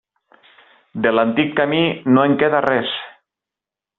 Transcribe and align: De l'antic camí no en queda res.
De 1.05 1.11
l'antic 1.17 1.51
camí 1.59 1.83
no 2.15 2.25
en 2.31 2.35
queda 2.45 2.65
res. 2.69 2.97